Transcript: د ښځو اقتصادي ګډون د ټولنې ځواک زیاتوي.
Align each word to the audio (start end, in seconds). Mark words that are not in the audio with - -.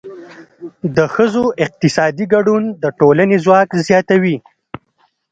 د 0.95 0.97
ښځو 1.13 1.43
اقتصادي 1.65 2.25
ګډون 2.33 2.63
د 2.83 2.85
ټولنې 2.99 3.37
ځواک 3.45 3.69
زیاتوي. 3.87 4.37